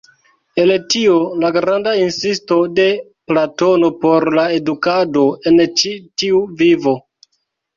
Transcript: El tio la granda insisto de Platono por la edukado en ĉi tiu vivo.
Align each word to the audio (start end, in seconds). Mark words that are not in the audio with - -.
El 0.61 0.71
tio 0.93 1.17
la 1.43 1.51
granda 1.57 1.93
insisto 2.05 2.57
de 2.79 2.87
Platono 3.33 3.93
por 4.07 4.27
la 4.39 4.47
edukado 4.61 5.27
en 5.53 5.63
ĉi 5.83 5.93
tiu 6.23 6.43
vivo. 6.65 6.97